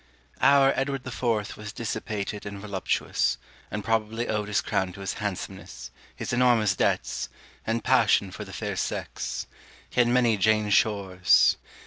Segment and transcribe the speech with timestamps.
[0.41, 3.37] Our Edward the Fourth was dissipated and voluptuous;
[3.69, 7.29] and probably owed his crown to his handsomeness, his enormous debts,
[7.67, 9.45] and passion for the fair sex.
[9.91, 11.57] He had many Jane Shores.